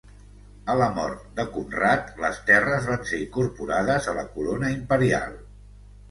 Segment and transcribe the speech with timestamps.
[0.73, 5.37] A la mort de Conrad, les terres van ser incorporades a la corona imperial.